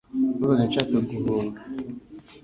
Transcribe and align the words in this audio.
numvaga 0.33 0.63
nshaka 0.69 0.95
guhunga 1.09 1.59